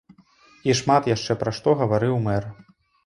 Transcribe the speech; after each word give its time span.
І 0.69 0.75
шмат 0.79 1.09
яшчэ 1.11 1.37
пра 1.43 1.53
што 1.59 1.77
гаварыў 1.83 2.15
мэр. 2.29 2.43